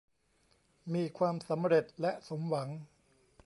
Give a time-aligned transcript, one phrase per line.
[0.93, 2.69] มีความสำเร็จและสมหวัง